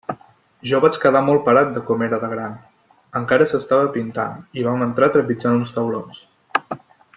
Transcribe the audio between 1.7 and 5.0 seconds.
de com era de gran; encara s'estava pintant, i vam